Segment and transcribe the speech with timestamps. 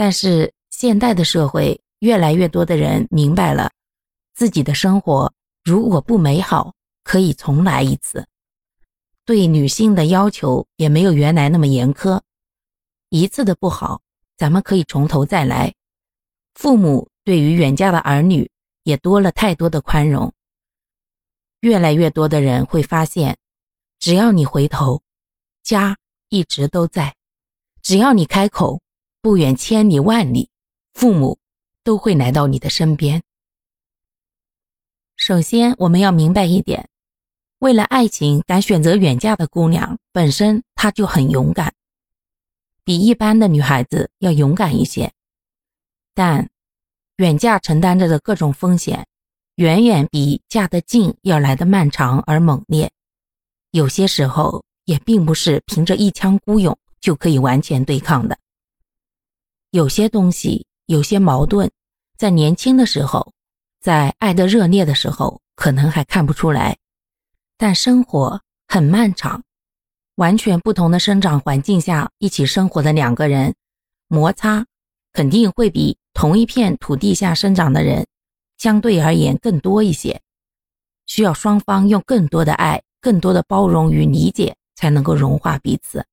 [0.00, 3.70] 但是现代的社会，越来越多的人明白了，
[4.32, 5.30] 自己的生活
[5.62, 8.26] 如果不美好，可以重来一次。
[9.26, 12.18] 对女性的要求也没有原来那么严苛，
[13.10, 14.00] 一次的不好，
[14.38, 15.74] 咱们可以从头再来。
[16.54, 18.50] 父母对于远嫁的儿女
[18.84, 20.32] 也多了太多的宽容。
[21.60, 23.36] 越来越多的人会发现，
[23.98, 25.02] 只要你回头，
[25.62, 25.98] 家
[26.30, 27.12] 一直都在；
[27.82, 28.80] 只要你开口，
[29.22, 30.48] 不远千里万里，
[30.94, 31.38] 父母
[31.84, 33.22] 都会来到你的身边。
[35.14, 36.88] 首先，我们要明白一点。
[37.58, 41.74] 为了爱情敢选择远嫁的姑娘，本身她就很勇敢，
[42.82, 45.12] 比一般的女孩子要勇敢一些。
[46.14, 46.48] 但
[47.16, 49.06] 远嫁承担着的各种风险，
[49.56, 52.90] 远远比嫁得近要来的漫长而猛烈。
[53.72, 58.38] 有些时候也并不是凭着一腔孤勇就可以完全对抗的。
[59.72, 61.70] 有些东西，有些矛盾，
[62.18, 63.32] 在年轻的时候，
[63.80, 66.76] 在爱的热烈的时候，可能还看不出来。
[67.56, 69.44] 但生活很漫长，
[70.16, 73.54] 完全不同的生长环境下一起生活的两个人，
[74.08, 74.66] 摩擦
[75.12, 78.08] 肯定会比同一片土地下生长的人
[78.58, 80.20] 相对而言更多一些，
[81.06, 86.04] 需要双方用更多的爱、更多的包容与理解才能够融化彼此。